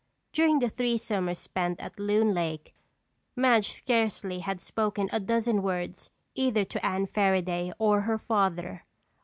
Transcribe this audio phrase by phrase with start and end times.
[0.33, 2.73] During the three summers spent at Loon Lake,
[3.35, 8.83] Madge scarcely had spoken a dozen words either to Anne Fairaday or her father.